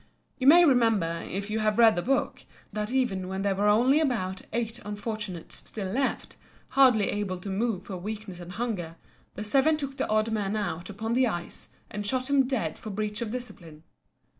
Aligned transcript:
You 0.39 0.47
may 0.47 0.65
remember, 0.65 1.21
if 1.29 1.51
you 1.51 1.59
have 1.59 1.77
read 1.77 1.95
the 1.95 2.01
book, 2.01 2.43
that 2.73 2.91
even 2.91 3.27
when 3.27 3.43
there 3.43 3.53
were 3.53 3.67
only 3.67 3.99
about 3.99 4.41
eight 4.51 4.79
unfortunates 4.83 5.57
still 5.57 5.91
left, 5.93 6.37
hardly 6.69 7.11
able 7.11 7.37
to 7.37 7.49
move 7.51 7.83
for 7.83 7.97
weakness 7.97 8.39
and 8.39 8.53
hunger, 8.53 8.95
the 9.35 9.43
seven 9.43 9.77
took 9.77 9.97
the 9.97 10.07
odd 10.09 10.31
man 10.31 10.55
out 10.55 10.89
upon 10.89 11.13
the 11.13 11.27
ice, 11.27 11.69
and 11.91 12.03
shot 12.07 12.31
him 12.31 12.47
dead 12.47 12.79
for 12.79 12.89
breach 12.89 13.21
of 13.21 13.29
discipline. 13.29 13.83